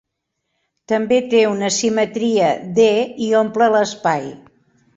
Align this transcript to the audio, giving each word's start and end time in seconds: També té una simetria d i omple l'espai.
També 0.91 1.19
té 1.33 1.41
una 1.49 1.69
simetria 1.75 2.49
d 2.81 2.87
i 3.27 3.29
omple 3.43 3.69
l'espai. 3.77 4.29